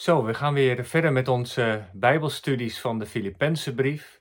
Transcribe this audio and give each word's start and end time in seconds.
Zo, 0.00 0.24
we 0.24 0.34
gaan 0.34 0.54
weer 0.54 0.84
verder 0.84 1.12
met 1.12 1.28
onze 1.28 1.84
Bijbelstudies 1.92 2.80
van 2.80 2.98
de 2.98 3.06
Filippenzenbrief. 3.06 4.20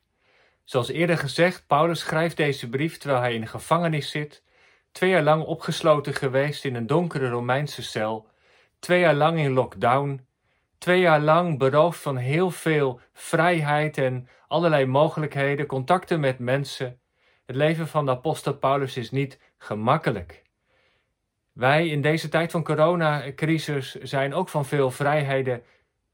Zoals 0.64 0.90
eerder 0.90 1.18
gezegd, 1.18 1.68
Paulus 1.68 2.00
schrijft 2.00 2.38
deze 2.38 2.70
brief 2.70 2.98
terwijl 2.98 3.22
hij 3.22 3.34
in 3.34 3.42
de 3.42 3.48
gevangenis 3.48 4.10
zit, 4.10 4.44
twee 4.92 5.10
jaar 5.10 5.24
lang 5.24 5.44
opgesloten 5.44 6.14
geweest 6.14 6.66
in 6.66 6.76
een 6.76 6.88
donkere 6.88 7.30
Romeinse 7.30 7.84
cel, 7.84 8.28
twee 8.80 9.00
jaar 9.00 9.14
lang 9.14 9.40
in 9.40 9.52
lockdown, 9.52 10.26
twee 10.78 11.00
jaar 11.00 11.22
lang 11.22 11.58
beroofd 11.58 12.00
van 12.00 12.18
heel 12.18 12.52
veel 12.52 13.00
vrijheid 13.14 13.98
en 13.98 14.28
allerlei 14.48 14.86
mogelijkheden, 14.86 15.66
contacten 15.66 16.20
met 16.20 16.40
mensen. 16.40 17.00
Het 17.46 17.56
leven 17.56 17.88
van 17.88 18.06
de 18.06 18.12
apostel 18.12 18.54
Paulus 18.54 18.98
is 18.98 19.12
niet 19.12 19.40
gemakkelijk. 19.58 20.44
Wij 21.60 21.88
in 21.88 22.02
deze 22.02 22.30
tijd 22.30 22.52
van 22.52 22.64
coronacrisis 22.64 23.96
zijn 23.96 24.34
ook 24.34 24.50
van 24.50 24.66
veel 24.66 24.92
vrijheden 24.92 25.62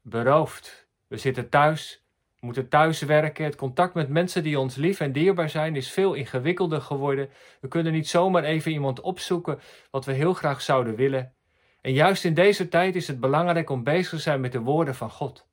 beroofd. 0.02 0.88
We 1.06 1.16
zitten 1.16 1.48
thuis, 1.48 2.04
moeten 2.40 2.68
thuis 2.68 3.02
werken. 3.02 3.44
Het 3.44 3.56
contact 3.56 3.94
met 3.94 4.08
mensen 4.08 4.42
die 4.42 4.58
ons 4.58 4.76
lief 4.76 5.00
en 5.00 5.12
dierbaar 5.12 5.50
zijn 5.50 5.76
is 5.76 5.90
veel 5.90 6.14
ingewikkelder 6.14 6.80
geworden. 6.80 7.28
We 7.60 7.68
kunnen 7.68 7.92
niet 7.92 8.08
zomaar 8.08 8.44
even 8.44 8.72
iemand 8.72 9.00
opzoeken 9.00 9.58
wat 9.90 10.04
we 10.04 10.12
heel 10.12 10.32
graag 10.32 10.62
zouden 10.62 10.96
willen. 10.96 11.32
En 11.80 11.92
juist 11.92 12.24
in 12.24 12.34
deze 12.34 12.68
tijd 12.68 12.96
is 12.96 13.06
het 13.06 13.20
belangrijk 13.20 13.70
om 13.70 13.84
bezig 13.84 14.10
te 14.10 14.18
zijn 14.18 14.40
met 14.40 14.52
de 14.52 14.60
woorden 14.60 14.94
van 14.94 15.10
God. 15.10 15.46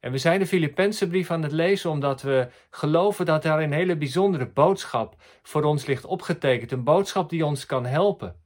En 0.00 0.12
we 0.12 0.18
zijn 0.18 0.38
de 0.38 0.46
Filippenzenbrief 0.46 1.30
aan 1.30 1.42
het 1.42 1.52
lezen 1.52 1.90
omdat 1.90 2.22
we 2.22 2.48
geloven 2.70 3.26
dat 3.26 3.42
daar 3.42 3.62
een 3.62 3.72
hele 3.72 3.96
bijzondere 3.96 4.46
boodschap 4.46 5.14
voor 5.42 5.62
ons 5.62 5.86
ligt 5.86 6.04
opgetekend. 6.04 6.72
Een 6.72 6.84
boodschap 6.84 7.30
die 7.30 7.46
ons 7.46 7.66
kan 7.66 7.86
helpen 7.86 8.39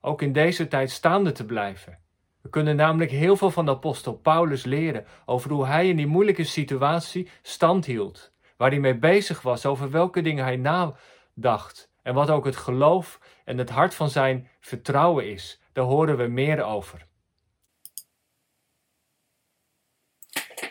ook 0.00 0.22
in 0.22 0.32
deze 0.32 0.68
tijd 0.68 0.90
staande 0.90 1.32
te 1.32 1.44
blijven. 1.44 1.98
We 2.40 2.48
kunnen 2.48 2.76
namelijk 2.76 3.10
heel 3.10 3.36
veel 3.36 3.50
van 3.50 3.64
de 3.64 3.70
apostel 3.70 4.14
Paulus 4.14 4.64
leren 4.64 5.06
over 5.26 5.50
hoe 5.50 5.66
hij 5.66 5.88
in 5.88 5.96
die 5.96 6.06
moeilijke 6.06 6.44
situatie 6.44 7.28
stand 7.42 7.84
hield, 7.84 8.32
waar 8.56 8.70
hij 8.70 8.80
mee 8.80 8.98
bezig 8.98 9.42
was, 9.42 9.66
over 9.66 9.90
welke 9.90 10.22
dingen 10.22 10.44
hij 10.44 10.56
nadacht 10.56 11.90
en 12.02 12.14
wat 12.14 12.30
ook 12.30 12.44
het 12.44 12.56
geloof 12.56 13.20
en 13.44 13.58
het 13.58 13.70
hart 13.70 13.94
van 13.94 14.10
zijn 14.10 14.48
vertrouwen 14.60 15.30
is. 15.30 15.62
Daar 15.72 15.84
horen 15.84 16.16
we 16.16 16.26
meer 16.26 16.62
over. 16.62 17.06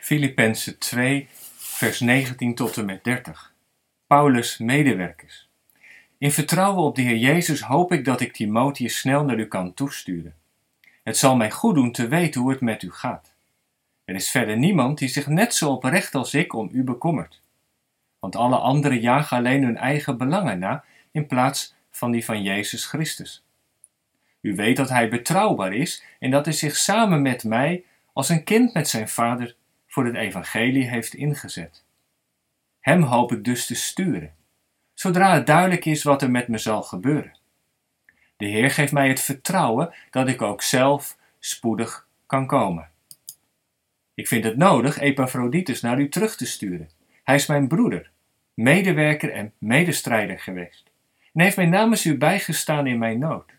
Filippenzen 0.01 0.79
2, 0.79 1.27
vers 1.57 1.99
19 1.99 2.55
tot 2.55 2.77
en 2.77 2.85
met 2.85 3.03
30. 3.03 3.53
Paulus' 4.07 4.57
medewerkers. 4.57 5.48
In 6.19 6.31
vertrouwen 6.31 6.83
op 6.83 6.95
de 6.95 7.01
Heer 7.01 7.17
Jezus 7.17 7.61
hoop 7.61 7.91
ik 7.91 8.05
dat 8.05 8.21
ik 8.21 8.33
Timotheus 8.33 8.97
snel 8.97 9.23
naar 9.23 9.39
u 9.39 9.47
kan 9.47 9.73
toesturen. 9.73 10.35
Het 11.03 11.17
zal 11.17 11.35
mij 11.35 11.51
goed 11.51 11.75
doen 11.75 11.91
te 11.91 12.07
weten 12.07 12.41
hoe 12.41 12.49
het 12.51 12.61
met 12.61 12.83
u 12.83 12.91
gaat. 12.91 13.33
Er 14.05 14.15
is 14.15 14.31
verder 14.31 14.57
niemand 14.57 14.97
die 14.97 15.07
zich 15.07 15.27
net 15.27 15.55
zo 15.55 15.71
oprecht 15.71 16.15
als 16.15 16.33
ik 16.33 16.53
om 16.53 16.69
u 16.71 16.83
bekommert. 16.83 17.41
Want 18.19 18.35
alle 18.35 18.55
anderen 18.55 18.99
jagen 18.99 19.37
alleen 19.37 19.63
hun 19.63 19.77
eigen 19.77 20.17
belangen 20.17 20.59
na 20.59 20.83
in 21.11 21.27
plaats 21.27 21.75
van 21.91 22.11
die 22.11 22.25
van 22.25 22.43
Jezus 22.43 22.85
Christus. 22.85 23.43
U 24.41 24.55
weet 24.55 24.77
dat 24.77 24.89
hij 24.89 25.09
betrouwbaar 25.09 25.73
is 25.73 26.03
en 26.19 26.31
dat 26.31 26.45
hij 26.45 26.53
zich 26.53 26.75
samen 26.75 27.21
met 27.21 27.43
mij 27.43 27.83
als 28.13 28.29
een 28.29 28.43
kind 28.43 28.73
met 28.73 28.87
zijn 28.87 29.09
vader 29.09 29.55
voor 29.87 30.05
het 30.05 30.15
evangelie 30.15 30.89
heeft 30.89 31.13
ingezet. 31.13 31.83
Hem 32.79 33.01
hoop 33.01 33.31
ik 33.31 33.43
dus 33.43 33.65
te 33.65 33.75
sturen 33.75 34.37
zodra 34.99 35.33
het 35.33 35.47
duidelijk 35.47 35.85
is 35.85 36.03
wat 36.03 36.21
er 36.21 36.31
met 36.31 36.47
me 36.47 36.57
zal 36.57 36.83
gebeuren. 36.83 37.37
De 38.37 38.45
Heer 38.45 38.71
geeft 38.71 38.91
mij 38.91 39.07
het 39.07 39.19
vertrouwen 39.19 39.93
dat 40.09 40.27
ik 40.27 40.41
ook 40.41 40.61
zelf 40.61 41.17
spoedig 41.39 42.07
kan 42.25 42.47
komen. 42.47 42.89
Ik 44.13 44.27
vind 44.27 44.43
het 44.43 44.57
nodig 44.57 44.99
Epaphroditus 44.99 45.81
naar 45.81 45.99
u 45.99 46.09
terug 46.09 46.35
te 46.35 46.45
sturen. 46.45 46.89
Hij 47.23 47.35
is 47.35 47.45
mijn 47.45 47.67
broeder, 47.67 48.11
medewerker 48.53 49.31
en 49.31 49.53
medestrijder 49.57 50.39
geweest 50.39 50.91
en 51.33 51.41
heeft 51.41 51.55
mij 51.55 51.65
namens 51.65 52.05
u 52.05 52.17
bijgestaan 52.17 52.87
in 52.87 52.97
mijn 52.97 53.19
nood. 53.19 53.51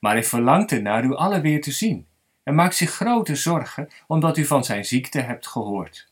Maar 0.00 0.12
hij 0.12 0.24
verlangt 0.24 0.72
ernaar 0.72 1.04
u 1.04 1.14
alle 1.14 1.40
weer 1.40 1.60
te 1.60 1.72
zien 1.72 2.06
en 2.42 2.54
maakt 2.54 2.76
zich 2.76 2.90
grote 2.90 3.34
zorgen 3.34 3.88
omdat 4.06 4.36
u 4.36 4.44
van 4.44 4.64
zijn 4.64 4.84
ziekte 4.84 5.20
hebt 5.20 5.46
gehoord. 5.46 6.08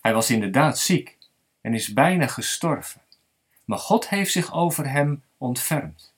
Hij 0.00 0.14
was 0.14 0.30
inderdaad 0.30 0.78
ziek 0.78 1.16
en 1.60 1.74
is 1.74 1.92
bijna 1.92 2.26
gestorven. 2.26 3.00
Maar 3.68 3.78
God 3.78 4.08
heeft 4.08 4.32
zich 4.32 4.52
over 4.52 4.90
hem 4.90 5.22
ontfermd. 5.38 6.14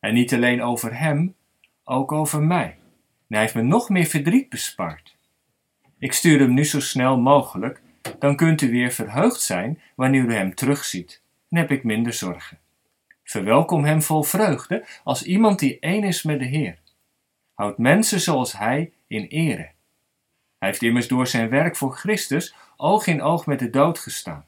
En 0.00 0.14
niet 0.14 0.34
alleen 0.34 0.62
over 0.62 0.98
hem, 0.98 1.34
ook 1.84 2.12
over 2.12 2.42
mij. 2.42 2.66
En 2.66 3.26
hij 3.28 3.40
heeft 3.40 3.54
me 3.54 3.62
nog 3.62 3.88
meer 3.88 4.06
verdriet 4.06 4.48
bespaard. 4.48 5.16
Ik 5.98 6.12
stuur 6.12 6.38
hem 6.38 6.54
nu 6.54 6.64
zo 6.64 6.80
snel 6.80 7.18
mogelijk, 7.18 7.82
dan 8.18 8.36
kunt 8.36 8.60
u 8.60 8.70
weer 8.70 8.90
verheugd 8.90 9.40
zijn 9.40 9.80
wanneer 9.96 10.24
u 10.24 10.34
hem 10.34 10.54
terugziet. 10.54 11.22
En 11.50 11.56
heb 11.56 11.70
ik 11.70 11.84
minder 11.84 12.12
zorgen. 12.12 12.58
Verwelkom 13.24 13.84
hem 13.84 14.02
vol 14.02 14.22
vreugde 14.22 14.86
als 15.02 15.24
iemand 15.24 15.58
die 15.58 15.78
één 15.78 16.04
is 16.04 16.22
met 16.22 16.38
de 16.38 16.46
Heer. 16.46 16.78
Houd 17.54 17.78
mensen 17.78 18.20
zoals 18.20 18.58
hij 18.58 18.92
in 19.06 19.26
ere. 19.26 19.70
Hij 20.58 20.68
heeft 20.68 20.82
immers 20.82 21.08
door 21.08 21.26
zijn 21.26 21.48
werk 21.48 21.76
voor 21.76 21.96
Christus 21.96 22.54
oog 22.76 23.06
in 23.06 23.22
oog 23.22 23.46
met 23.46 23.58
de 23.58 23.70
dood 23.70 23.98
gestaan 23.98 24.44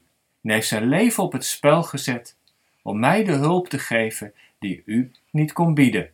en 0.47 0.53
heeft 0.53 0.69
zijn 0.69 0.89
leven 0.89 1.23
op 1.23 1.33
het 1.33 1.45
spel 1.45 1.83
gezet 1.83 2.36
om 2.87 2.99
mij 2.99 3.25
de 3.25 3.33
hulp 3.33 3.69
te 3.69 3.79
geven 3.79 4.35
die 4.59 4.83
u 4.85 5.13
niet 5.31 5.53
kon 5.53 5.75
bieden. 5.75 6.11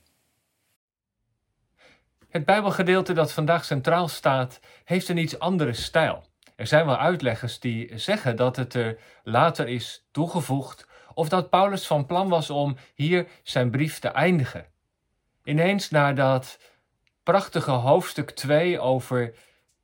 Het 2.29 2.45
Bijbelgedeelte 2.45 3.13
dat 3.13 3.33
vandaag 3.33 3.65
centraal 3.65 4.09
staat, 4.09 4.61
heeft 4.85 5.09
een 5.09 5.17
iets 5.17 5.39
andere 5.39 5.73
stijl. 5.73 6.25
Er 6.57 6.67
zijn 6.67 6.87
wel 6.87 6.97
uitleggers 6.97 7.61
die 7.61 7.99
zeggen 7.99 8.37
dat 8.37 8.57
het 8.57 8.75
er 8.75 8.99
later 9.23 9.69
is 9.69 10.07
toegevoegd 10.11 10.87
of 11.15 11.29
dat 11.29 11.51
Paulus 11.51 11.87
van 11.87 12.07
plan 12.07 12.29
was 12.29 12.51
om 12.51 12.77
hier 12.95 13.27
zijn 13.43 13.71
brief 13.71 13.99
te 13.99 14.09
eindigen. 14.09 14.67
Ineens 15.45 15.91
na 15.91 16.13
dat 16.13 16.59
prachtige 17.23 17.71
hoofdstuk 17.71 18.31
2 18.31 18.81
over 18.81 19.35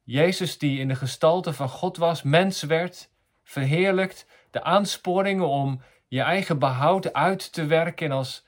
Jezus 0.02 0.58
die 0.58 0.80
in 0.80 0.88
de 0.88 0.96
gestalte 0.96 1.52
van 1.52 1.68
God 1.68 1.96
was, 1.96 2.22
mens 2.22 2.62
werd, 2.62 3.10
verheerlijkt, 3.44 4.26
de 4.50 4.62
aansporingen 4.62 5.48
om 5.48 5.80
je 6.08 6.20
eigen 6.20 6.58
behoud 6.58 7.12
uit 7.12 7.52
te 7.52 7.66
werken 7.66 8.06
en 8.06 8.12
als 8.12 8.46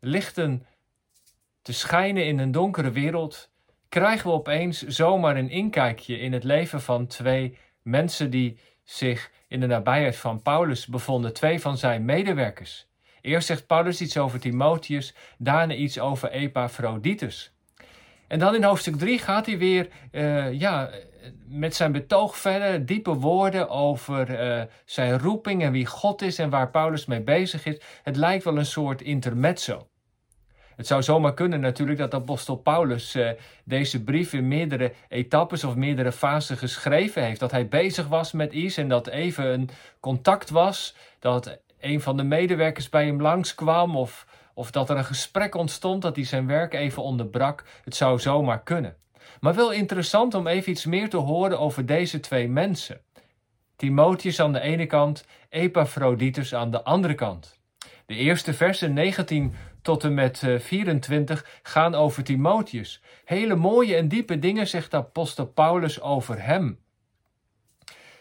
lichten 0.00 0.66
te 1.62 1.72
schijnen 1.72 2.26
in 2.26 2.38
een 2.38 2.52
donkere 2.52 2.90
wereld, 2.90 3.50
krijgen 3.88 4.26
we 4.26 4.34
opeens 4.34 4.82
zomaar 4.82 5.36
een 5.36 5.50
inkijkje 5.50 6.18
in 6.18 6.32
het 6.32 6.44
leven 6.44 6.80
van 6.80 7.06
twee 7.06 7.58
mensen 7.82 8.30
die 8.30 8.58
zich 8.82 9.30
in 9.48 9.60
de 9.60 9.66
nabijheid 9.66 10.16
van 10.16 10.42
Paulus 10.42 10.86
bevonden, 10.86 11.32
twee 11.32 11.60
van 11.60 11.78
zijn 11.78 12.04
medewerkers. 12.04 12.86
Eerst 13.20 13.46
zegt 13.46 13.66
Paulus 13.66 14.00
iets 14.00 14.16
over 14.16 14.40
Timotheus, 14.40 15.14
daarna 15.38 15.74
iets 15.74 15.98
over 15.98 16.30
Epaphroditus. 16.30 17.53
En 18.34 18.40
dan 18.40 18.54
in 18.54 18.64
hoofdstuk 18.64 18.96
3 18.96 19.18
gaat 19.18 19.46
hij 19.46 19.58
weer 19.58 19.88
uh, 20.12 20.52
ja, 20.52 20.90
met 21.46 21.74
zijn 21.74 21.92
betoog 21.92 22.36
verder, 22.36 22.86
diepe 22.86 23.14
woorden 23.14 23.68
over 23.68 24.30
uh, 24.30 24.62
zijn 24.84 25.18
roeping 25.18 25.62
en 25.62 25.72
wie 25.72 25.86
God 25.86 26.22
is 26.22 26.38
en 26.38 26.50
waar 26.50 26.70
Paulus 26.70 27.06
mee 27.06 27.20
bezig 27.20 27.66
is. 27.66 27.80
Het 28.02 28.16
lijkt 28.16 28.44
wel 28.44 28.58
een 28.58 28.66
soort 28.66 29.02
intermezzo. 29.02 29.86
Het 30.76 30.86
zou 30.86 31.02
zomaar 31.02 31.34
kunnen 31.34 31.60
natuurlijk 31.60 31.98
dat 31.98 32.14
apostel 32.14 32.56
Paulus 32.56 33.16
uh, 33.16 33.30
deze 33.64 34.04
brief 34.04 34.32
in 34.32 34.48
meerdere 34.48 34.92
etappes 35.08 35.64
of 35.64 35.74
meerdere 35.74 36.12
fasen 36.12 36.56
geschreven 36.56 37.22
heeft. 37.22 37.40
Dat 37.40 37.50
hij 37.50 37.68
bezig 37.68 38.08
was 38.08 38.32
met 38.32 38.52
iets 38.52 38.76
en 38.76 38.88
dat 38.88 39.06
even 39.06 39.44
een 39.44 39.68
contact 40.00 40.50
was, 40.50 40.96
dat 41.18 41.58
een 41.80 42.00
van 42.00 42.16
de 42.16 42.24
medewerkers 42.24 42.88
bij 42.88 43.06
hem 43.06 43.20
langskwam 43.20 43.96
of, 43.96 44.26
of 44.54 44.70
dat 44.70 44.90
er 44.90 44.96
een 44.96 45.04
gesprek 45.04 45.54
ontstond 45.54 46.02
dat 46.02 46.16
hij 46.16 46.24
zijn 46.24 46.46
werk 46.46 46.74
even 46.74 47.02
onderbrak. 47.02 47.64
Het 47.84 47.96
zou 47.96 48.18
zomaar 48.18 48.62
kunnen. 48.62 48.96
Maar 49.40 49.54
wel 49.54 49.72
interessant 49.72 50.34
om 50.34 50.46
even 50.46 50.72
iets 50.72 50.84
meer 50.84 51.08
te 51.08 51.16
horen 51.16 51.58
over 51.58 51.86
deze 51.86 52.20
twee 52.20 52.48
mensen. 52.48 53.00
Timotheus 53.76 54.40
aan 54.40 54.52
de 54.52 54.60
ene 54.60 54.86
kant, 54.86 55.24
Epaphroditus 55.48 56.54
aan 56.54 56.70
de 56.70 56.82
andere 56.82 57.14
kant. 57.14 57.58
De 58.06 58.14
eerste 58.14 58.54
versen 58.54 58.92
19 58.92 59.54
tot 59.82 60.04
en 60.04 60.14
met 60.14 60.42
24 60.58 61.42
eh, 61.42 61.48
gaan 61.62 61.94
over 61.94 62.24
Timotheus. 62.24 63.02
Hele 63.24 63.54
mooie 63.54 63.96
en 63.96 64.08
diepe 64.08 64.38
dingen 64.38 64.66
zegt 64.66 64.94
apostel 64.94 65.46
Paulus 65.46 66.00
over 66.00 66.42
hem. 66.42 66.78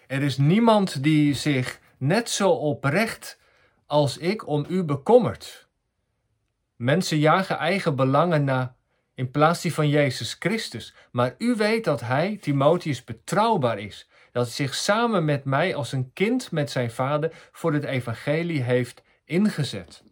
Er 0.07 0.21
is 0.21 0.37
niemand 0.37 1.03
die 1.03 1.33
zich 1.33 1.79
net 1.97 2.29
zo 2.29 2.49
oprecht 2.49 3.39
als 3.85 4.17
ik 4.17 4.47
om 4.47 4.65
u 4.69 4.83
bekommert. 4.83 5.62
Mensen 6.83 7.17
jagen 7.17 7.57
eigen 7.57 7.95
belangen 7.95 8.43
na 8.43 8.75
in 9.13 9.31
plaats 9.31 9.61
die 9.61 9.73
van 9.73 9.89
Jezus 9.89 10.35
Christus. 10.39 10.93
Maar 11.11 11.35
u 11.37 11.55
weet 11.55 11.83
dat 11.83 12.01
hij, 12.01 12.37
Timotheus, 12.41 13.03
betrouwbaar 13.03 13.79
is. 13.79 14.09
Dat 14.31 14.45
hij 14.45 14.53
zich 14.53 14.75
samen 14.75 15.25
met 15.25 15.43
mij 15.45 15.75
als 15.75 15.91
een 15.91 16.11
kind 16.13 16.51
met 16.51 16.71
zijn 16.71 16.91
vader 16.91 17.31
voor 17.51 17.73
het 17.73 17.83
evangelie 17.83 18.61
heeft 18.61 19.03
ingezet. 19.25 20.03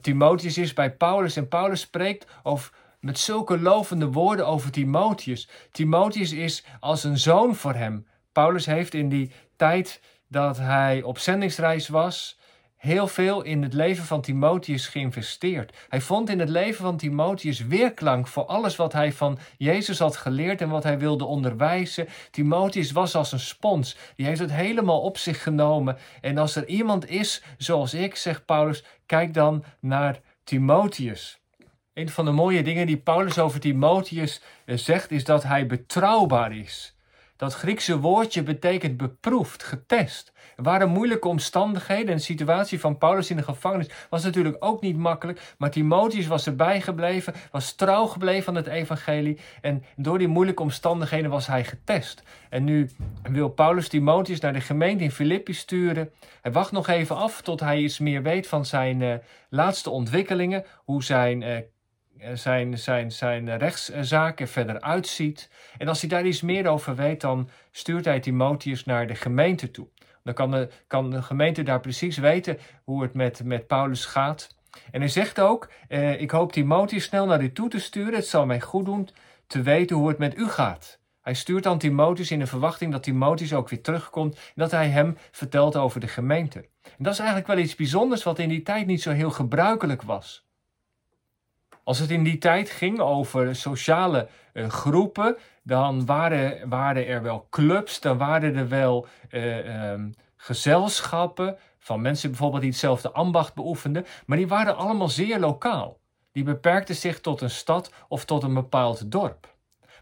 Timotheus 0.00 0.58
is 0.58 0.72
bij 0.72 0.92
Paulus 0.92 1.36
en 1.36 1.48
Paulus 1.48 1.80
spreekt 1.80 2.26
over 2.42 2.72
met 3.00 3.18
zulke 3.18 3.60
lovende 3.60 4.06
woorden 4.06 4.46
over 4.46 4.70
Timotheus. 4.70 5.48
Timotheus 5.72 6.32
is 6.32 6.64
als 6.80 7.04
een 7.04 7.18
zoon 7.18 7.54
voor 7.54 7.74
hem. 7.74 8.06
Paulus 8.32 8.66
heeft 8.66 8.94
in 8.94 9.08
die 9.08 9.32
tijd 9.56 10.00
dat 10.28 10.56
hij 10.56 11.02
op 11.02 11.18
zendingsreis 11.18 11.88
was, 11.88 12.38
heel 12.80 13.08
veel 13.08 13.42
in 13.42 13.62
het 13.62 13.72
leven 13.72 14.04
van 14.04 14.20
Timotheus 14.20 14.86
geïnvesteerd. 14.86 15.76
Hij 15.88 16.00
vond 16.00 16.28
in 16.28 16.38
het 16.38 16.48
leven 16.48 16.84
van 16.84 16.96
Timotheus 16.96 17.66
weerklank 17.66 18.26
voor 18.26 18.44
alles 18.44 18.76
wat 18.76 18.92
hij 18.92 19.12
van 19.12 19.38
Jezus 19.58 19.98
had 19.98 20.16
geleerd 20.16 20.60
en 20.60 20.68
wat 20.68 20.82
hij 20.82 20.98
wilde 20.98 21.24
onderwijzen. 21.24 22.08
Timotheus 22.30 22.92
was 22.92 23.14
als 23.14 23.32
een 23.32 23.40
spons. 23.40 23.96
Die 24.16 24.26
heeft 24.26 24.40
het 24.40 24.52
helemaal 24.52 25.00
op 25.00 25.18
zich 25.18 25.42
genomen. 25.42 25.96
En 26.20 26.38
als 26.38 26.56
er 26.56 26.66
iemand 26.66 27.08
is 27.08 27.42
zoals 27.58 27.94
ik, 27.94 28.16
zegt 28.16 28.44
Paulus, 28.44 28.84
kijk 29.06 29.34
dan 29.34 29.64
naar 29.80 30.20
Timotheus. 30.44 31.40
Een 31.94 32.08
van 32.08 32.24
de 32.24 32.30
mooie 32.30 32.62
dingen 32.62 32.86
die 32.86 32.96
Paulus 32.96 33.38
over 33.38 33.60
Timotheus 33.60 34.42
eh, 34.64 34.76
zegt, 34.76 35.10
is 35.10 35.24
dat 35.24 35.42
hij 35.42 35.66
betrouwbaar 35.66 36.56
is. 36.56 36.94
Dat 37.40 37.54
Griekse 37.54 37.98
woordje 37.98 38.42
betekent 38.42 38.96
beproefd, 38.96 39.62
getest. 39.62 40.32
Er 40.56 40.62
waren 40.62 40.88
moeilijke 40.88 41.28
omstandigheden 41.28 42.08
en 42.08 42.16
de 42.16 42.22
situatie 42.22 42.80
van 42.80 42.98
Paulus 42.98 43.30
in 43.30 43.36
de 43.36 43.42
gevangenis 43.42 43.90
was 44.10 44.24
natuurlijk 44.24 44.56
ook 44.58 44.80
niet 44.80 44.96
makkelijk. 44.96 45.54
Maar 45.58 45.70
Timotheus 45.70 46.26
was 46.26 46.46
erbij 46.46 46.80
gebleven, 46.80 47.34
was 47.50 47.72
trouw 47.72 48.06
gebleven 48.06 48.48
aan 48.48 48.54
het 48.54 48.66
evangelie. 48.66 49.38
En 49.60 49.84
door 49.96 50.18
die 50.18 50.28
moeilijke 50.28 50.62
omstandigheden 50.62 51.30
was 51.30 51.46
hij 51.46 51.64
getest. 51.64 52.22
En 52.50 52.64
nu 52.64 52.90
wil 53.22 53.48
Paulus 53.48 53.88
Timotheus 53.88 54.40
naar 54.40 54.52
de 54.52 54.60
gemeente 54.60 55.04
in 55.04 55.10
Filippi 55.10 55.52
sturen. 55.52 56.10
Hij 56.42 56.52
wacht 56.52 56.72
nog 56.72 56.88
even 56.88 57.16
af 57.16 57.42
tot 57.42 57.60
hij 57.60 57.78
iets 57.78 57.98
meer 57.98 58.22
weet 58.22 58.46
van 58.46 58.66
zijn 58.66 59.00
uh, 59.00 59.14
laatste 59.48 59.90
ontwikkelingen. 59.90 60.64
Hoe 60.84 61.04
zijn 61.04 61.42
uh, 61.42 61.56
zijn, 62.34 62.78
zijn, 62.78 63.12
zijn 63.12 63.58
rechtszaak 63.58 64.40
er 64.40 64.46
verder 64.46 64.80
uitziet. 64.80 65.50
En 65.78 65.88
als 65.88 66.00
hij 66.00 66.08
daar 66.08 66.26
iets 66.26 66.40
meer 66.40 66.66
over 66.66 66.94
weet, 66.94 67.20
dan 67.20 67.48
stuurt 67.70 68.04
hij 68.04 68.20
Timotheus 68.20 68.84
naar 68.84 69.06
de 69.06 69.14
gemeente 69.14 69.70
toe. 69.70 69.88
Dan 70.22 70.34
kan 70.34 70.50
de, 70.50 70.68
kan 70.86 71.10
de 71.10 71.22
gemeente 71.22 71.62
daar 71.62 71.80
precies 71.80 72.16
weten 72.16 72.58
hoe 72.84 73.02
het 73.02 73.14
met, 73.14 73.44
met 73.44 73.66
Paulus 73.66 74.04
gaat. 74.04 74.54
En 74.90 75.00
hij 75.00 75.08
zegt 75.08 75.40
ook: 75.40 75.70
eh, 75.88 76.20
Ik 76.20 76.30
hoop 76.30 76.52
Timotheus 76.52 77.04
snel 77.04 77.26
naar 77.26 77.42
u 77.42 77.52
toe 77.52 77.68
te 77.68 77.78
sturen. 77.78 78.14
Het 78.14 78.26
zal 78.26 78.46
mij 78.46 78.60
goed 78.60 78.84
doen 78.84 79.08
te 79.46 79.62
weten 79.62 79.96
hoe 79.96 80.08
het 80.08 80.18
met 80.18 80.36
u 80.36 80.48
gaat. 80.48 80.98
Hij 81.20 81.34
stuurt 81.34 81.62
dan 81.62 81.78
Timotheus 81.78 82.30
in 82.30 82.38
de 82.38 82.46
verwachting 82.46 82.92
dat 82.92 83.02
Timotheus 83.02 83.52
ook 83.52 83.68
weer 83.68 83.82
terugkomt 83.82 84.34
en 84.34 84.40
dat 84.54 84.70
hij 84.70 84.88
hem 84.88 85.16
vertelt 85.30 85.76
over 85.76 86.00
de 86.00 86.08
gemeente. 86.08 86.58
En 86.82 87.04
dat 87.04 87.12
is 87.12 87.18
eigenlijk 87.18 87.48
wel 87.48 87.58
iets 87.58 87.74
bijzonders 87.74 88.22
wat 88.22 88.38
in 88.38 88.48
die 88.48 88.62
tijd 88.62 88.86
niet 88.86 89.02
zo 89.02 89.10
heel 89.10 89.30
gebruikelijk 89.30 90.02
was. 90.02 90.49
Als 91.84 91.98
het 91.98 92.10
in 92.10 92.22
die 92.22 92.38
tijd 92.38 92.70
ging 92.70 93.00
over 93.00 93.56
sociale 93.56 94.28
uh, 94.52 94.68
groepen, 94.68 95.36
dan 95.62 96.06
waren, 96.06 96.68
waren 96.68 97.06
er 97.06 97.22
wel 97.22 97.46
clubs, 97.50 98.00
dan 98.00 98.18
waren 98.18 98.56
er 98.56 98.68
wel 98.68 99.06
uh, 99.30 99.90
um, 99.92 100.14
gezelschappen 100.36 101.58
van 101.78 102.00
mensen 102.00 102.30
bijvoorbeeld 102.30 102.62
die 102.62 102.70
hetzelfde 102.70 103.10
ambacht 103.10 103.54
beoefenden, 103.54 104.06
maar 104.26 104.36
die 104.36 104.48
waren 104.48 104.76
allemaal 104.76 105.08
zeer 105.08 105.38
lokaal. 105.38 105.98
Die 106.32 106.44
beperkten 106.44 106.94
zich 106.94 107.20
tot 107.20 107.40
een 107.40 107.50
stad 107.50 107.92
of 108.08 108.24
tot 108.24 108.42
een 108.42 108.54
bepaald 108.54 109.10
dorp. 109.10 109.54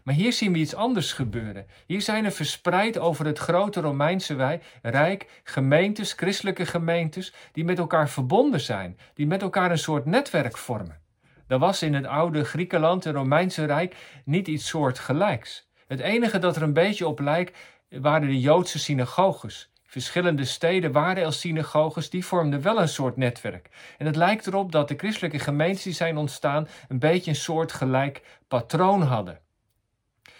Maar 0.03 0.15
hier 0.15 0.33
zien 0.33 0.53
we 0.53 0.59
iets 0.59 0.75
anders 0.75 1.13
gebeuren. 1.13 1.65
Hier 1.85 2.01
zijn 2.01 2.25
er 2.25 2.31
verspreid 2.31 2.97
over 2.97 3.25
het 3.25 3.37
grote 3.37 3.81
Romeinse 3.81 4.59
Rijk 4.81 5.41
gemeentes, 5.43 6.13
christelijke 6.13 6.65
gemeentes, 6.65 7.33
die 7.51 7.63
met 7.63 7.77
elkaar 7.77 8.09
verbonden 8.09 8.61
zijn, 8.61 8.97
die 9.13 9.27
met 9.27 9.41
elkaar 9.41 9.71
een 9.71 9.77
soort 9.77 10.05
netwerk 10.05 10.57
vormen. 10.57 10.99
Er 11.49 11.59
was 11.59 11.81
in 11.81 11.93
het 11.93 12.05
oude 12.05 12.43
Griekenland 12.43 13.05
en 13.05 13.13
Romeinse 13.13 13.65
Rijk 13.65 13.95
niet 14.25 14.47
iets 14.47 14.67
soortgelijks. 14.67 15.69
Het 15.87 15.99
enige 15.99 16.39
dat 16.39 16.55
er 16.55 16.61
een 16.61 16.73
beetje 16.73 17.07
op 17.07 17.19
lijkt 17.19 17.57
waren 17.89 18.27
de 18.27 18.39
Joodse 18.39 18.79
synagoges. 18.79 19.71
Verschillende 19.85 20.45
steden 20.45 20.91
waren 20.91 21.23
er 21.23 21.33
synagoges, 21.33 22.09
die 22.09 22.25
vormden 22.25 22.61
wel 22.61 22.81
een 22.81 22.87
soort 22.87 23.17
netwerk. 23.17 23.69
En 23.97 24.05
het 24.05 24.15
lijkt 24.15 24.47
erop 24.47 24.71
dat 24.71 24.87
de 24.87 24.95
christelijke 24.97 25.39
gemeentes 25.39 25.83
die 25.83 25.93
zijn 25.93 26.17
ontstaan 26.17 26.67
een 26.87 26.99
beetje 26.99 27.29
een 27.29 27.35
soortgelijk 27.35 28.21
patroon 28.47 29.01
hadden. 29.01 29.39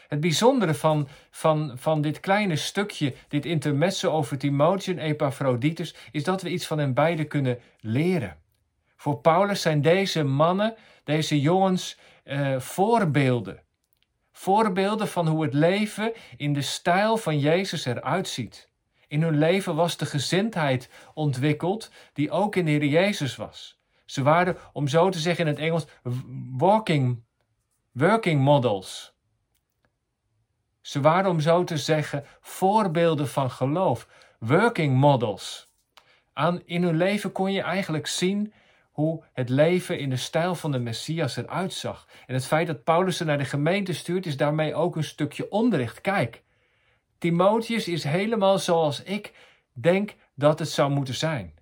Het 0.07 0.19
bijzondere 0.19 0.73
van, 0.73 1.07
van, 1.31 1.71
van 1.75 2.01
dit 2.01 2.19
kleine 2.19 2.55
stukje, 2.55 3.13
dit 3.27 3.45
intermezzo 3.45 4.11
over 4.11 4.37
Timotheus 4.37 4.97
en 4.97 5.03
Epaphroditus, 5.03 5.95
is 6.11 6.23
dat 6.23 6.41
we 6.41 6.49
iets 6.49 6.67
van 6.67 6.77
hen 6.77 6.93
beiden 6.93 7.27
kunnen 7.27 7.59
leren. 7.79 8.37
Voor 8.99 9.17
Paulus 9.17 9.61
zijn 9.61 9.81
deze 9.81 10.23
mannen 10.23 10.75
deze 11.03 11.41
jongens 11.41 11.97
uh, 12.23 12.59
voorbeelden. 12.59 13.63
Voorbeelden 14.31 15.07
van 15.07 15.27
hoe 15.27 15.43
het 15.43 15.53
leven 15.53 16.13
in 16.37 16.53
de 16.53 16.61
stijl 16.61 17.17
van 17.17 17.39
Jezus 17.39 17.85
eruit 17.85 18.27
ziet. 18.27 18.69
In 19.07 19.21
hun 19.21 19.37
leven 19.37 19.75
was 19.75 19.97
de 19.97 20.05
gezindheid 20.05 20.89
ontwikkeld 21.13 21.91
die 22.13 22.31
ook 22.31 22.55
in 22.55 22.65
de 22.65 22.71
Heer 22.71 22.85
Jezus 22.85 23.35
was. 23.35 23.79
Ze 24.05 24.23
waren, 24.23 24.57
om 24.73 24.87
zo 24.87 25.09
te 25.09 25.19
zeggen 25.19 25.45
in 25.45 25.51
het 25.51 25.61
Engels, 25.61 25.85
walking, 26.51 27.23
working 27.91 28.41
models. 28.41 29.13
Ze 30.81 31.01
waren, 31.01 31.31
om 31.31 31.39
zo 31.39 31.63
te 31.63 31.77
zeggen, 31.77 32.25
voorbeelden 32.39 33.27
van 33.27 33.51
geloof, 33.51 34.07
working 34.39 34.97
models. 34.97 35.73
In 36.65 36.83
hun 36.83 36.97
leven 36.97 37.31
kon 37.31 37.51
je 37.51 37.61
eigenlijk 37.61 38.07
zien 38.07 38.53
hoe 38.99 39.23
het 39.33 39.49
leven 39.49 39.99
in 39.99 40.09
de 40.09 40.15
stijl 40.15 40.55
van 40.55 40.71
de 40.71 40.79
Messias 40.79 41.37
eruit 41.37 41.73
zag. 41.73 42.07
En 42.25 42.33
het 42.33 42.45
feit 42.45 42.67
dat 42.67 42.83
Paulus 42.83 43.17
ze 43.17 43.25
naar 43.25 43.37
de 43.37 43.45
gemeente 43.45 43.93
stuurt, 43.93 44.25
is 44.25 44.37
daarmee 44.37 44.75
ook 44.75 44.95
een 44.95 45.03
stukje 45.03 45.51
onderricht. 45.51 46.01
Kijk, 46.01 46.43
Timotheus 47.17 47.87
is 47.87 48.03
helemaal 48.03 48.59
zoals 48.59 49.03
ik 49.03 49.33
denk 49.73 50.15
dat 50.35 50.59
het 50.59 50.69
zou 50.69 50.91
moeten 50.91 51.13
zijn. 51.13 51.53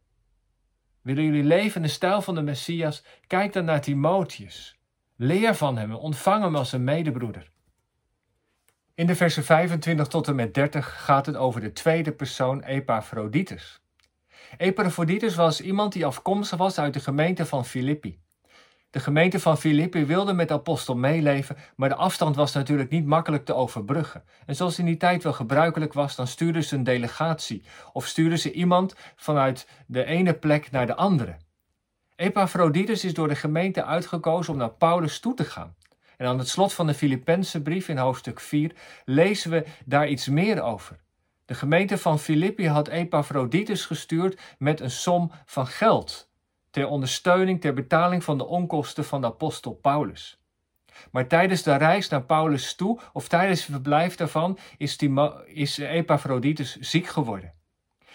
Willen 1.02 1.24
jullie 1.24 1.44
leven 1.44 1.76
in 1.76 1.88
de 1.88 1.94
stijl 1.94 2.22
van 2.22 2.36
de 2.36 2.42
Messias? 2.42 3.04
Kijk 3.28 3.54
dan 3.54 3.66
naar 3.66 3.82
Timotheus. 3.82 4.80
Leer 5.16 5.56
van 5.56 5.78
hem, 5.78 5.94
ontvang 5.94 6.44
hem 6.44 6.56
als 6.56 6.72
een 6.72 6.84
medebroeder. 6.84 7.52
In 8.96 9.08
de 9.08 9.16
versen 9.16 9.44
25 9.44 10.08
tot 10.08 10.28
en 10.28 10.36
met 10.36 10.54
30 10.54 11.04
gaat 11.06 11.26
het 11.26 11.36
over 11.36 11.62
de 11.62 11.74
tweede 11.74 12.12
persoon 12.12 12.64
Epaphroditus. 12.64 13.82
Epaphroditus 14.58 15.36
was 15.36 15.62
iemand 15.62 15.94
die 15.94 16.06
afkomstig 16.06 16.58
was 16.58 16.80
uit 16.80 16.94
de 16.94 17.00
gemeente 17.00 17.46
van 17.46 17.66
Filippi. 17.66 18.20
De 18.90 19.00
gemeente 19.00 19.40
van 19.40 19.58
Filippi 19.58 20.06
wilde 20.06 20.34
met 20.34 20.48
de 20.48 20.54
apostel 20.54 20.96
meeleven, 20.96 21.58
maar 21.76 21.90
de 21.90 21.96
afstand 21.96 22.36
was 22.36 22.54
natuurlijk 22.54 22.90
niet 22.90 23.06
makkelijk 23.06 23.46
te 23.46 23.54
overbruggen. 23.54 24.24
En 24.46 24.56
zoals 24.56 24.80
in 24.80 24.86
die 24.86 24.98
tijd 24.98 25.24
wel 25.24 25.34
gebruikelijk 25.34 25.94
was, 25.94 26.16
dan 26.16 26.28
stuurden 26.28 26.64
ze 26.64 26.76
een 26.76 26.84
delegatie 26.84 27.64
of 27.94 28.06
stuurden 28.06 28.40
ze 28.40 28.52
iemand 28.52 28.96
vanuit 29.16 29.68
de 29.88 30.06
ene 30.06 30.34
plek 30.34 30.72
naar 30.72 30.86
de 30.86 30.96
andere. 30.96 31.38
Epaphroditus 32.16 33.04
is 33.04 33.14
door 33.14 33.28
de 33.28 33.36
gemeente 33.36 33.84
uitgekozen 33.84 34.54
om 34.54 34.60
naar 34.60 34.74
Paulus 34.74 35.20
toe 35.20 35.34
te 35.34 35.46
gaan. 35.46 35.76
En 36.18 36.28
aan 36.28 36.40
het 36.40 36.48
slot 36.50 36.74
van 36.74 36.88
de 36.88 36.94
Filippense 36.94 37.62
brief 37.62 37.88
in 37.88 37.98
hoofdstuk 37.98 38.40
4 38.40 38.72
lezen 39.06 39.52
we 39.52 39.66
daar 39.86 40.08
iets 40.08 40.28
meer 40.28 40.62
over. 40.62 41.00
De 41.48 41.56
gemeente 41.56 41.98
van 41.98 42.20
Filippi 42.20 42.68
had 42.68 42.88
Epaphroditus 42.88 43.86
gestuurd 43.86 44.40
met 44.58 44.80
een 44.80 44.92
som 44.92 45.32
van 45.46 45.68
geld 45.68 46.30
ter 46.70 46.88
ondersteuning, 46.88 47.62
ter 47.62 47.74
betaling 47.74 48.24
van 48.24 48.38
de 48.38 48.46
onkosten 48.46 49.06
van 49.06 49.22
de 49.22 49.28
apostel 49.28 49.74
Paulus. 49.74 50.42
Maar 51.12 51.28
tijdens 51.28 51.64
de 51.64 51.76
reis 51.76 52.10
naar 52.10 52.24
Paulus 52.24 52.76
toe, 52.76 53.00
of 53.14 53.28
tijdens 53.28 53.60
het 53.60 53.72
verblijf 53.72 54.16
daarvan, 54.16 54.58
is, 54.78 54.98
is 55.46 55.78
Epaphroditus 55.78 56.76
ziek 56.80 57.08
geworden. 57.08 57.54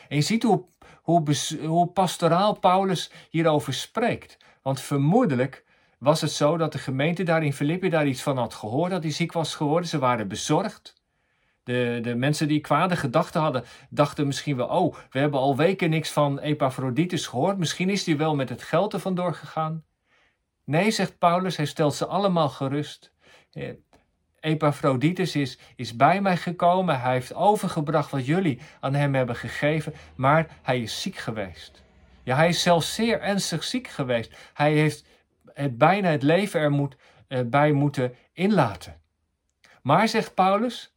En 0.09 0.17
je 0.17 0.23
ziet 0.23 0.43
hoe, 0.43 0.65
hoe, 1.03 1.23
hoe 1.67 1.87
pastoraal 1.87 2.59
Paulus 2.59 3.11
hierover 3.31 3.75
spreekt. 3.75 4.37
Want 4.63 4.81
vermoedelijk 4.81 5.65
was 5.99 6.21
het 6.21 6.33
zo 6.33 6.57
dat 6.57 6.73
de 6.73 6.79
gemeente 6.79 7.23
daar 7.23 7.45
in 7.45 7.53
Filippi 7.53 7.89
daar 7.89 8.07
iets 8.07 8.23
van 8.23 8.39
had 8.39 8.55
gehoord 8.55 8.91
dat 8.91 9.03
hij 9.03 9.13
ziek 9.13 9.33
was 9.33 9.55
geworden. 9.55 9.89
Ze 9.89 9.99
waren 9.99 10.29
bezorgd. 10.29 11.02
De, 11.65 11.99
de 12.03 12.15
mensen 12.15 12.49
die 12.49 12.61
kwade 12.61 12.97
gedachten 12.97 13.41
hadden, 13.41 13.65
dachten 13.91 14.27
misschien 14.27 14.57
wel: 14.57 14.67
oh, 14.67 14.97
we 15.11 15.19
hebben 15.19 15.41
al 15.41 15.57
weken 15.57 15.91
niks 15.91 16.11
van 16.11 16.39
Epaphroditus 16.39 17.27
gehoord. 17.27 17.59
Misschien 17.59 17.91
is 17.91 18.07
hij 18.07 18.17
wel 18.17 18.35
met 18.35 18.49
het 18.49 18.63
geld 18.63 18.93
er 18.93 19.01
vandoor 19.01 19.35
gegaan. 19.35 19.85
Nee, 20.65 20.91
zegt 20.91 21.19
Paulus, 21.19 21.57
hij 21.57 21.67
stelt 21.67 21.95
ze 21.95 22.07
allemaal 22.07 22.49
gerust. 22.49 23.13
Eh, 23.53 23.71
Epaphroditus 24.41 25.37
is, 25.37 25.59
is 25.77 25.97
bij 25.97 26.21
mij 26.21 26.37
gekomen. 26.37 27.01
Hij 27.01 27.13
heeft 27.13 27.35
overgebracht 27.35 28.11
wat 28.11 28.27
jullie 28.27 28.61
aan 28.81 28.95
hem 28.95 29.15
hebben 29.15 29.37
gegeven, 29.37 29.95
maar 30.15 30.59
hij 30.63 30.81
is 30.81 31.03
ziek 31.03 31.17
geweest. 31.17 31.83
Ja, 32.23 32.37
hij 32.37 32.49
is 32.49 32.63
zelfs 32.63 32.95
zeer 32.95 33.21
ernstig 33.21 33.65
ziek 33.65 33.89
geweest. 33.89 34.37
Hij 34.55 34.73
heeft 34.73 35.07
het, 35.53 35.79
bijna 35.79 36.09
het 36.09 36.23
leven 36.23 36.61
er 36.61 36.71
moet, 36.71 36.97
eh, 37.29 37.41
bij 37.47 37.73
moeten 37.73 38.15
inlaten. 38.33 39.01
Maar, 39.83 40.09
zegt 40.09 40.35
Paulus, 40.35 40.92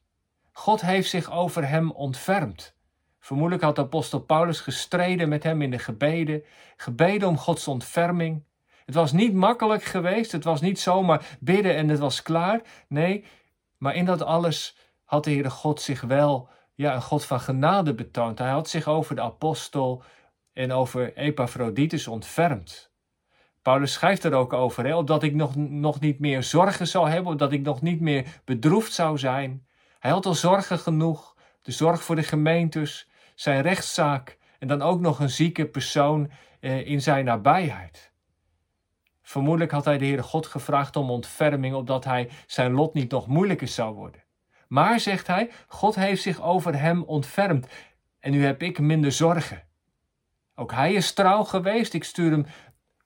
God 0.58 0.82
heeft 0.82 1.10
zich 1.10 1.32
over 1.32 1.68
hem 1.68 1.92
ontfermd. 1.92 2.76
Vermoedelijk 3.20 3.64
had 3.64 3.80
apostel 3.80 4.20
Paulus 4.20 4.60
gestreden 4.60 5.30
met 5.30 5.44
hem 5.44 5.62
in 5.62 5.72
de 5.72 5.80
gebeden, 5.80 6.44
gebeden 6.78 7.28
om 7.28 7.38
Gods 7.38 7.68
ontferming. 7.68 8.44
Het 8.86 8.96
was 8.96 9.12
niet 9.12 9.34
makkelijk 9.34 9.84
geweest. 9.84 10.32
Het 10.32 10.44
was 10.44 10.62
niet 10.62 10.80
zomaar 10.80 11.38
bidden 11.40 11.76
en 11.76 11.90
het 11.90 12.00
was 12.00 12.22
klaar. 12.22 12.62
Nee, 12.88 13.26
maar 13.78 13.96
in 13.96 14.06
dat 14.06 14.22
alles 14.22 14.78
had 15.04 15.24
de 15.24 15.32
Heere 15.32 15.50
God 15.50 15.82
zich 15.82 16.02
wel 16.02 16.50
ja, 16.74 16.96
een 16.96 17.02
God 17.02 17.26
van 17.26 17.40
genade 17.40 17.94
betoond. 17.94 18.40
Hij 18.40 18.50
had 18.50 18.70
zich 18.70 18.88
over 18.88 19.16
de 19.16 19.22
apostel 19.22 20.04
en 20.54 20.72
over 20.72 21.18
Epaphroditus 21.18 22.08
ontfermd. 22.08 22.92
Paulus 23.62 23.94
schrijft 23.94 24.24
er 24.24 24.34
ook 24.34 24.54
over, 24.54 24.86
hè, 24.86 24.96
opdat 24.96 25.24
ik 25.24 25.34
nog, 25.34 25.56
nog 25.56 26.00
niet 26.00 26.20
meer 26.20 26.44
zorgen 26.44 26.88
zou 26.88 27.10
hebben, 27.10 27.32
opdat 27.32 27.52
ik 27.52 27.62
nog 27.62 27.82
niet 27.82 28.02
meer 28.02 28.42
bedroefd 28.46 28.94
zou 28.94 29.18
zijn. 29.18 29.66
Hij 30.00 30.12
had 30.12 30.25
al 30.25 30.34
zorgen 30.34 30.80
genoeg, 30.80 31.36
de 31.62 31.72
zorg 31.72 32.04
voor 32.04 32.16
de 32.16 32.24
gemeentes, 32.24 33.10
zijn 33.36 33.62
rechtszaak 33.62 34.38
en 34.60 34.68
dan 34.68 34.82
ook 34.82 35.00
nog 35.00 35.20
een 35.20 35.30
zieke 35.30 35.66
persoon 35.66 36.32
eh, 36.60 36.88
in 36.88 37.02
zijn 37.02 37.25
nabijheid. 37.25 38.12
Vermoedelijk 39.22 39.72
had 39.72 39.86
hij 39.86 39.98
de 39.98 40.06
Heere 40.06 40.24
God 40.24 40.46
gevraagd 40.46 40.96
om 40.96 41.10
ontferming, 41.10 41.75
opdat 41.75 42.04
hij 42.04 42.30
zijn 42.46 42.72
lot 42.72 42.94
niet 42.94 43.12
nog 43.12 43.28
moeilijker 43.28 43.68
zou 43.68 43.96
worden. 43.96 44.24
Maar, 44.68 45.00
zegt 45.00 45.28
hij, 45.28 45.52
God 45.68 45.96
heeft 45.96 46.22
zich 46.22 46.42
over 46.42 46.80
hem 46.80 47.04
ontfermd 47.04 47.68
en 48.20 48.32
nu 48.32 48.46
heb 48.46 48.62
ik 48.62 48.80
minder 48.80 49.12
zorgen. 49.12 49.64
Ook 50.56 50.72
hij 50.72 50.94
is 50.94 51.14
trouw 51.14 51.44
geweest, 51.44 51.94
ik 51.94 52.04
stuur 52.04 52.32
hem 52.32 52.46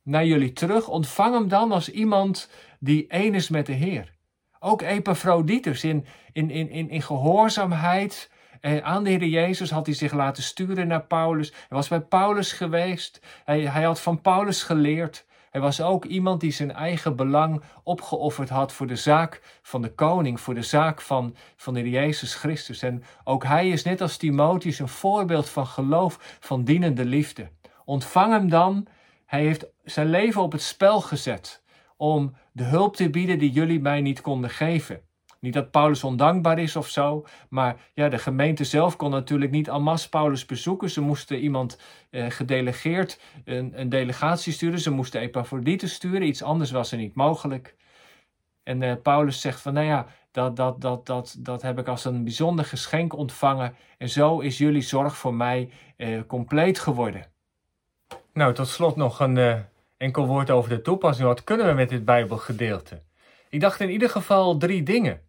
naar 0.03 0.25
jullie 0.25 0.53
terug. 0.53 0.87
Ontvang 0.87 1.33
hem 1.33 1.47
dan 1.47 1.71
als 1.71 1.89
iemand 1.89 2.49
die 2.79 3.07
één 3.07 3.35
is 3.35 3.49
met 3.49 3.65
de 3.65 3.73
Heer. 3.73 4.13
Ook 4.59 4.81
Epaphroditus 4.81 5.83
in, 5.83 6.05
in, 6.31 6.49
in, 6.49 6.69
in, 6.69 6.89
in 6.89 7.01
gehoorzaamheid 7.01 8.29
eh, 8.61 8.77
aan 8.77 9.03
de 9.03 9.09
Heer 9.09 9.25
Jezus 9.25 9.71
had 9.71 9.85
hij 9.85 9.95
zich 9.95 10.13
laten 10.13 10.43
sturen 10.43 10.87
naar 10.87 11.03
Paulus. 11.03 11.51
Hij 11.51 11.77
was 11.77 11.87
bij 11.87 12.01
Paulus 12.01 12.51
geweest. 12.51 13.21
Hij, 13.45 13.61
hij 13.61 13.83
had 13.83 13.99
van 13.99 14.21
Paulus 14.21 14.63
geleerd. 14.63 15.25
Hij 15.49 15.61
was 15.61 15.81
ook 15.81 16.05
iemand 16.05 16.41
die 16.41 16.51
zijn 16.51 16.71
eigen 16.71 17.15
belang 17.15 17.61
opgeofferd 17.83 18.49
had 18.49 18.73
voor 18.73 18.87
de 18.87 18.95
zaak 18.95 19.41
van 19.61 19.81
de 19.81 19.93
koning, 19.93 20.39
voor 20.39 20.53
de 20.53 20.61
zaak 20.61 21.01
van, 21.01 21.35
van 21.55 21.73
de 21.73 21.89
Jezus 21.89 22.35
Christus. 22.35 22.81
En 22.81 23.03
ook 23.23 23.43
hij 23.43 23.69
is 23.69 23.83
net 23.83 24.01
als 24.01 24.17
Timotheus 24.17 24.79
een 24.79 24.87
voorbeeld 24.87 25.49
van 25.49 25.67
geloof, 25.67 26.37
van 26.39 26.63
dienende 26.63 27.05
liefde. 27.05 27.49
Ontvang 27.85 28.31
hem 28.31 28.49
dan. 28.49 28.87
Hij 29.25 29.41
heeft 29.41 29.65
zijn 29.83 30.09
leven 30.09 30.41
op 30.41 30.51
het 30.51 30.61
spel 30.61 31.01
gezet 31.01 31.61
om 31.99 32.35
de 32.51 32.63
hulp 32.63 32.95
te 32.95 33.09
bieden 33.09 33.39
die 33.39 33.51
jullie 33.51 33.79
mij 33.79 34.01
niet 34.01 34.21
konden 34.21 34.49
geven. 34.49 35.01
Niet 35.39 35.53
dat 35.53 35.71
Paulus 35.71 36.03
ondankbaar 36.03 36.59
is 36.59 36.75
of 36.75 36.87
zo, 36.87 37.25
maar 37.49 37.75
ja, 37.93 38.09
de 38.09 38.17
gemeente 38.17 38.63
zelf 38.63 38.95
kon 38.95 39.09
natuurlijk 39.09 39.51
niet 39.51 39.69
Almas 39.69 40.09
Paulus 40.09 40.45
bezoeken. 40.45 40.89
Ze 40.89 41.01
moesten 41.01 41.39
iemand 41.39 41.79
eh, 42.09 42.29
gedelegeerd, 42.29 43.19
een, 43.45 43.79
een, 43.79 43.89
delegatie 43.89 44.53
sturen. 44.53 44.79
Ze 44.79 44.91
moesten 44.91 45.21
Epaphroditus 45.21 45.93
sturen, 45.93 46.27
iets 46.27 46.43
anders 46.43 46.71
was 46.71 46.91
er 46.91 46.97
niet 46.97 47.15
mogelijk. 47.15 47.75
En 48.63 48.81
eh, 48.83 48.95
Paulus 49.03 49.41
zegt 49.41 49.61
van, 49.61 49.73
nou 49.73 49.85
ja, 49.85 50.07
dat, 50.31 50.55
dat, 50.55 50.81
dat, 50.81 51.05
dat, 51.05 51.35
dat 51.39 51.61
heb 51.61 51.79
ik 51.79 51.87
als 51.87 52.05
een 52.05 52.23
bijzonder 52.23 52.65
geschenk 52.65 53.15
ontvangen. 53.15 53.75
En 53.97 54.09
zo 54.09 54.39
is 54.39 54.57
jullie 54.57 54.81
zorg 54.81 55.17
voor 55.17 55.33
mij 55.33 55.69
eh, 55.97 56.19
compleet 56.27 56.79
geworden. 56.79 57.25
Nou, 58.33 58.53
tot 58.53 58.67
slot 58.67 58.95
nog 58.95 59.19
een 59.19 59.35
uh, 59.35 59.55
enkel 59.99 60.25
woord 60.27 60.49
over 60.49 60.69
de 60.69 60.81
toepassing. 60.81 61.27
Wat 61.27 61.43
kunnen 61.43 61.67
we 61.67 61.73
met 61.73 61.89
dit 61.89 62.05
Bijbelgedeelte? 62.05 63.01
Ik 63.49 63.61
dacht 63.61 63.79
in 63.79 63.89
ieder 63.89 64.09
geval 64.09 64.57
drie 64.57 64.83
dingen. 64.83 65.21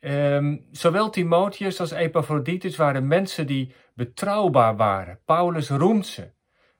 Um, 0.00 0.66
zowel 0.72 1.10
Timotheus 1.10 1.80
als 1.80 1.90
Epaphroditus 1.90 2.76
waren 2.76 3.06
mensen 3.06 3.46
die 3.46 3.72
betrouwbaar 3.94 4.76
waren. 4.76 5.18
Paulus 5.24 5.68
roemt 5.68 6.06
ze, 6.06 6.30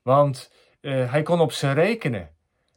want 0.03 0.53
uh, 0.81 1.11
hij 1.11 1.23
kon 1.23 1.41
op 1.41 1.53
ze 1.53 1.73
rekenen. 1.73 2.31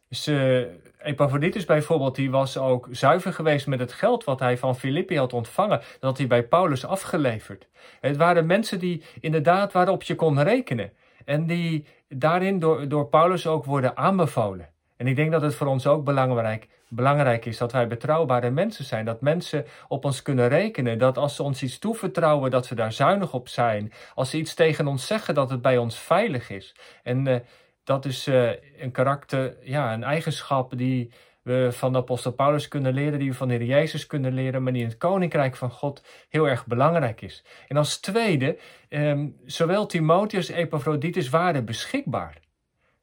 Ze, 0.09 0.69
Epaphroditus 1.01 1.65
bijvoorbeeld, 1.65 2.15
die 2.15 2.31
was 2.31 2.57
ook 2.57 2.87
zuiver 2.91 3.33
geweest 3.33 3.67
met 3.67 3.79
het 3.79 3.93
geld 3.93 4.23
wat 4.23 4.39
hij 4.39 4.57
van 4.57 4.75
Filippi 4.75 5.17
had 5.17 5.33
ontvangen. 5.33 5.81
Dat 5.99 6.17
hij 6.17 6.27
bij 6.27 6.43
Paulus 6.43 6.85
afgeleverd. 6.85 7.67
Het 7.99 8.17
waren 8.17 8.45
mensen 8.45 8.79
die 8.79 9.03
inderdaad 9.19 9.71
waarop 9.71 10.03
je 10.03 10.15
kon 10.15 10.43
rekenen. 10.43 10.91
En 11.27 11.45
die 11.45 11.85
daarin 12.09 12.59
door, 12.59 12.87
door 12.87 13.07
Paulus 13.07 13.47
ook 13.47 13.65
worden 13.65 13.97
aanbevolen. 13.97 14.69
En 14.97 15.07
ik 15.07 15.15
denk 15.15 15.31
dat 15.31 15.41
het 15.41 15.55
voor 15.55 15.67
ons 15.67 15.87
ook 15.87 16.03
belangrijk, 16.03 16.67
belangrijk 16.89 17.45
is 17.45 17.57
dat 17.57 17.71
wij 17.71 17.87
betrouwbare 17.87 18.49
mensen 18.49 18.85
zijn. 18.85 19.05
Dat 19.05 19.21
mensen 19.21 19.65
op 19.87 20.05
ons 20.05 20.21
kunnen 20.21 20.47
rekenen. 20.47 20.97
Dat 20.97 21.17
als 21.17 21.35
ze 21.35 21.43
ons 21.43 21.63
iets 21.63 21.79
toevertrouwen, 21.79 22.51
dat 22.51 22.67
we 22.67 22.75
daar 22.75 22.93
zuinig 22.93 23.33
op 23.33 23.47
zijn. 23.47 23.93
Als 24.13 24.29
ze 24.29 24.37
iets 24.37 24.53
tegen 24.53 24.87
ons 24.87 25.07
zeggen, 25.07 25.33
dat 25.33 25.49
het 25.49 25.61
bij 25.61 25.77
ons 25.77 25.99
veilig 25.99 26.49
is. 26.49 26.75
En 27.03 27.27
uh, 27.27 27.35
dat 27.83 28.05
is 28.05 28.27
uh, 28.27 28.49
een 28.77 28.91
karakter, 28.91 29.57
ja, 29.61 29.93
een 29.93 30.03
eigenschap 30.03 30.77
die 30.77 31.11
we 31.47 31.71
van 31.71 31.91
de 31.91 31.97
apostel 31.97 32.31
Paulus 32.31 32.67
kunnen 32.67 32.93
leren, 32.93 33.19
die 33.19 33.29
we 33.29 33.35
van 33.35 33.47
de 33.47 33.53
Heer 33.53 33.65
Jezus 33.65 34.05
kunnen 34.05 34.33
leren, 34.33 34.63
maar 34.63 34.73
die 34.73 34.81
in 34.81 34.87
het 34.87 34.97
koninkrijk 34.97 35.55
van 35.55 35.71
God 35.71 36.03
heel 36.29 36.47
erg 36.47 36.65
belangrijk 36.65 37.21
is. 37.21 37.43
En 37.67 37.77
als 37.77 37.99
tweede, 37.99 38.57
um, 38.89 39.35
zowel 39.45 39.85
Timotheus 39.85 40.47
als 40.47 40.57
Epaphroditus 40.57 41.29
waren 41.29 41.65
beschikbaar 41.65 42.45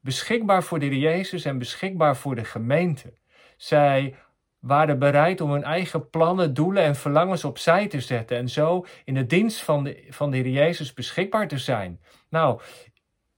beschikbaar 0.04 0.62
voor 0.62 0.78
de 0.78 0.98
Jezus 0.98 1.44
en 1.44 1.58
beschikbaar 1.58 2.16
voor 2.16 2.34
de 2.34 2.44
gemeente. 2.44 3.12
Zij 3.56 4.14
waren 4.58 4.98
bereid 4.98 5.40
om 5.40 5.50
hun 5.50 5.64
eigen 5.64 6.10
plannen, 6.10 6.54
doelen 6.54 6.82
en 6.82 6.96
verlangens 6.96 7.44
opzij 7.44 7.86
te 7.86 8.00
zetten 8.00 8.36
en 8.36 8.48
zo 8.48 8.86
in 9.04 9.14
de 9.14 9.26
dienst 9.26 9.62
van 9.62 9.84
de, 9.84 10.06
van 10.10 10.30
de 10.30 10.36
Heer 10.36 10.48
Jezus 10.48 10.92
beschikbaar 10.92 11.48
te 11.48 11.58
zijn. 11.58 12.00
Nou, 12.28 12.60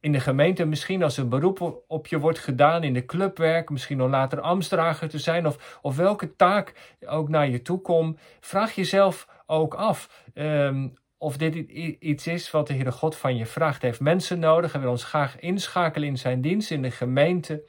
in 0.06 0.12
de 0.12 0.20
gemeente 0.20 0.64
misschien 0.64 1.02
als 1.02 1.16
een 1.16 1.28
beroep 1.28 1.84
op 1.88 2.06
je 2.06 2.18
wordt 2.18 2.38
gedaan, 2.38 2.82
in 2.82 2.92
de 2.92 3.04
clubwerk, 3.04 3.70
misschien 3.70 4.02
om 4.02 4.10
later 4.10 4.40
ambtsdrager 4.40 5.08
te 5.08 5.18
zijn 5.18 5.46
of, 5.46 5.78
of 5.82 5.96
welke 5.96 6.36
taak 6.36 6.96
ook 7.06 7.28
naar 7.28 7.48
je 7.48 7.62
toe 7.62 7.80
komt, 7.80 8.18
vraag 8.40 8.74
jezelf 8.74 9.28
ook 9.46 9.74
af. 9.74 10.24
Um, 10.34 10.92
of 11.18 11.36
dit 11.36 11.54
iets 12.00 12.26
is 12.26 12.50
wat 12.50 12.66
de 12.66 12.74
Heere 12.74 12.92
God 12.92 13.16
van 13.16 13.36
je 13.36 13.46
vraagt. 13.46 13.80
Hij 13.80 13.90
heeft 13.90 14.02
mensen 14.02 14.38
nodig 14.38 14.74
en 14.74 14.80
wil 14.80 14.90
ons 14.90 15.04
graag 15.04 15.40
inschakelen 15.40 16.08
in 16.08 16.18
zijn 16.18 16.40
dienst, 16.40 16.70
in 16.70 16.82
de 16.82 16.90
gemeente. 16.90 17.64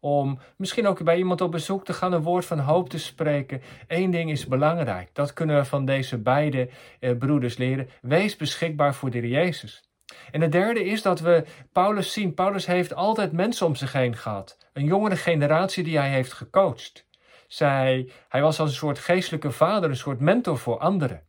Om 0.00 0.38
misschien 0.56 0.86
ook 0.86 1.04
bij 1.04 1.16
iemand 1.16 1.40
op 1.40 1.50
bezoek 1.50 1.84
te 1.84 1.92
gaan, 1.92 2.12
een 2.12 2.22
woord 2.22 2.44
van 2.44 2.58
hoop 2.58 2.88
te 2.88 2.98
spreken. 2.98 3.62
Eén 3.86 4.10
ding 4.10 4.30
is 4.30 4.46
belangrijk. 4.46 5.10
Dat 5.12 5.32
kunnen 5.32 5.56
we 5.56 5.64
van 5.64 5.84
deze 5.84 6.18
beide 6.18 6.68
eh, 7.00 7.16
broeders 7.16 7.56
leren. 7.56 7.88
Wees 8.00 8.36
beschikbaar 8.36 8.94
voor 8.94 9.10
de 9.10 9.28
Jezus. 9.28 9.87
En 10.30 10.40
het 10.40 10.52
derde 10.52 10.84
is 10.84 11.02
dat 11.02 11.20
we 11.20 11.44
Paulus 11.72 12.12
zien. 12.12 12.34
Paulus 12.34 12.66
heeft 12.66 12.94
altijd 12.94 13.32
mensen 13.32 13.66
om 13.66 13.74
zich 13.74 13.92
heen 13.92 14.16
gehad. 14.16 14.58
Een 14.72 14.84
jongere 14.84 15.16
generatie 15.16 15.84
die 15.84 15.98
hij 15.98 16.10
heeft 16.10 16.32
gecoacht. 16.32 17.06
Zij, 17.46 18.10
hij 18.28 18.42
was 18.42 18.60
als 18.60 18.70
een 18.70 18.76
soort 18.76 18.98
geestelijke 18.98 19.50
vader, 19.50 19.90
een 19.90 19.96
soort 19.96 20.20
mentor 20.20 20.58
voor 20.58 20.78
anderen. 20.78 21.22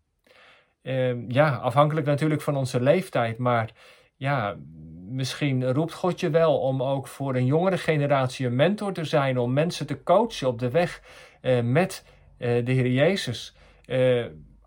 Ehm, 0.82 1.24
ja, 1.28 1.56
afhankelijk 1.56 2.06
natuurlijk 2.06 2.42
van 2.42 2.56
onze 2.56 2.82
leeftijd, 2.82 3.38
maar 3.38 3.72
ja, 4.16 4.56
misschien 5.10 5.72
roept 5.72 5.94
God 5.94 6.20
je 6.20 6.30
wel 6.30 6.60
om 6.60 6.84
ook 6.84 7.08
voor 7.08 7.36
een 7.36 7.46
jongere 7.46 7.78
generatie 7.78 8.46
een 8.46 8.56
mentor 8.56 8.94
te 8.94 9.04
zijn, 9.04 9.38
om 9.38 9.54
mensen 9.54 9.86
te 9.86 10.04
coachen 10.04 10.48
op 10.48 10.60
de 10.60 10.70
weg 10.70 11.02
uh, 11.42 11.62
met 11.62 12.06
uh, 12.40 12.66
de 12.66 12.72
Heer 12.72 12.88
Jezus. 12.88 13.56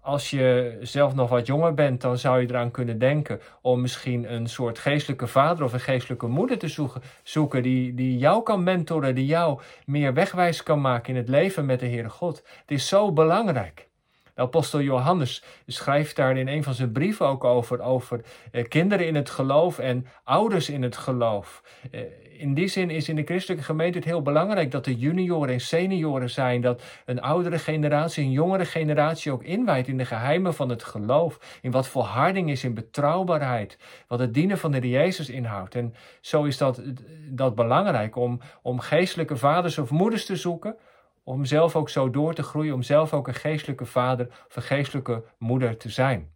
Als 0.04 0.30
je 0.30 0.78
zelf 0.80 1.14
nog 1.14 1.28
wat 1.28 1.46
jonger 1.46 1.74
bent, 1.74 2.00
dan 2.00 2.18
zou 2.18 2.40
je 2.40 2.48
eraan 2.48 2.70
kunnen 2.70 2.98
denken 2.98 3.40
om 3.60 3.80
misschien 3.80 4.32
een 4.32 4.46
soort 4.46 4.78
geestelijke 4.78 5.26
vader 5.26 5.64
of 5.64 5.72
een 5.72 5.80
geestelijke 5.80 6.26
moeder 6.26 6.58
te 6.58 6.68
zoeken, 6.68 7.02
zoeken 7.22 7.62
die, 7.62 7.94
die 7.94 8.18
jou 8.18 8.42
kan 8.42 8.62
mentoren, 8.62 9.14
die 9.14 9.26
jou 9.26 9.60
meer 9.86 10.14
wegwijs 10.14 10.62
kan 10.62 10.80
maken 10.80 11.12
in 11.12 11.16
het 11.16 11.28
leven 11.28 11.66
met 11.66 11.80
de 11.80 11.86
Heere 11.86 12.08
God. 12.08 12.36
Het 12.60 12.70
is 12.70 12.88
zo 12.88 13.12
belangrijk. 13.12 13.90
De 14.34 14.42
apostel 14.42 14.80
Johannes 14.80 15.44
schrijft 15.66 16.16
daar 16.16 16.36
in 16.36 16.48
een 16.48 16.62
van 16.62 16.74
zijn 16.74 16.92
brieven 16.92 17.26
ook 17.26 17.44
over, 17.44 17.80
over 17.80 18.20
eh, 18.52 18.68
kinderen 18.68 19.06
in 19.06 19.14
het 19.14 19.30
geloof 19.30 19.78
en 19.78 20.06
ouders 20.24 20.68
in 20.68 20.82
het 20.82 20.96
geloof. 20.96 21.62
Eh, 21.90 22.00
in 22.42 22.54
die 22.54 22.68
zin 22.68 22.90
is 22.90 23.08
in 23.08 23.16
de 23.16 23.24
christelijke 23.24 23.64
gemeente 23.64 23.98
het 23.98 24.06
heel 24.06 24.22
belangrijk 24.22 24.70
dat 24.70 24.86
er 24.86 24.92
junioren 24.92 25.52
en 25.52 25.60
senioren 25.60 26.30
zijn, 26.30 26.60
dat 26.60 26.82
een 27.04 27.20
oudere 27.20 27.58
generatie, 27.58 28.24
een 28.24 28.30
jongere 28.30 28.64
generatie 28.64 29.32
ook 29.32 29.42
inwijdt 29.42 29.88
in 29.88 29.96
de 29.96 30.04
geheimen 30.04 30.54
van 30.54 30.68
het 30.68 30.84
geloof, 30.84 31.58
in 31.62 31.70
wat 31.70 31.88
volharding 31.88 32.50
is, 32.50 32.64
in 32.64 32.74
betrouwbaarheid, 32.74 33.78
wat 34.06 34.18
het 34.18 34.34
dienen 34.34 34.58
van 34.58 34.70
de 34.70 34.88
Jezus 34.88 35.28
inhoudt. 35.28 35.74
En 35.74 35.94
zo 36.20 36.44
is 36.44 36.58
dat, 36.58 36.82
dat 37.28 37.54
belangrijk 37.54 38.16
om, 38.16 38.40
om 38.62 38.80
geestelijke 38.80 39.36
vaders 39.36 39.78
of 39.78 39.90
moeders 39.90 40.26
te 40.26 40.36
zoeken, 40.36 40.76
om 41.24 41.44
zelf 41.44 41.76
ook 41.76 41.88
zo 41.88 42.10
door 42.10 42.34
te 42.34 42.42
groeien, 42.42 42.74
om 42.74 42.82
zelf 42.82 43.12
ook 43.12 43.28
een 43.28 43.34
geestelijke 43.34 43.86
vader 43.86 44.26
of 44.48 44.56
een 44.56 44.62
geestelijke 44.62 45.24
moeder 45.38 45.76
te 45.76 45.88
zijn. 45.88 46.32